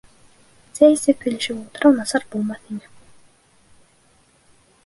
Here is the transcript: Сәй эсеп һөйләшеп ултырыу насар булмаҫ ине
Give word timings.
Сәй 0.77 0.95
эсеп 0.95 1.21
һөйләшеп 1.25 1.59
ултырыу 1.59 1.93
насар 1.99 2.25
булмаҫ 2.33 2.75
ине 2.77 2.91